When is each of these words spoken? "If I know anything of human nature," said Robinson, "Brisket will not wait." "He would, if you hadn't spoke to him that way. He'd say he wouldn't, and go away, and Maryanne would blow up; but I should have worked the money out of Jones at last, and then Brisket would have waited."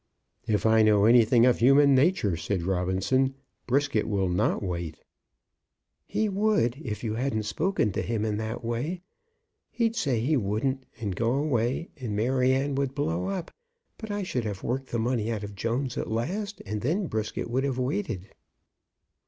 "If 0.47 0.65
I 0.65 0.81
know 0.81 1.05
anything 1.05 1.45
of 1.45 1.59
human 1.59 1.93
nature," 1.93 2.35
said 2.35 2.63
Robinson, 2.63 3.35
"Brisket 3.67 4.07
will 4.07 4.29
not 4.29 4.63
wait." 4.63 4.97
"He 6.07 6.27
would, 6.27 6.75
if 6.83 7.03
you 7.03 7.13
hadn't 7.13 7.43
spoke 7.43 7.75
to 7.77 8.01
him 8.01 8.23
that 8.37 8.65
way. 8.65 9.01
He'd 9.69 9.95
say 9.95 10.19
he 10.19 10.35
wouldn't, 10.35 10.87
and 10.99 11.15
go 11.15 11.33
away, 11.33 11.89
and 11.97 12.15
Maryanne 12.15 12.73
would 12.73 12.95
blow 12.95 13.27
up; 13.27 13.51
but 13.99 14.09
I 14.09 14.23
should 14.23 14.45
have 14.45 14.63
worked 14.63 14.87
the 14.89 14.97
money 14.97 15.31
out 15.31 15.43
of 15.43 15.53
Jones 15.53 15.95
at 15.99 16.09
last, 16.09 16.63
and 16.65 16.81
then 16.81 17.05
Brisket 17.05 17.47
would 17.51 17.63
have 17.63 17.77
waited." 17.77 18.29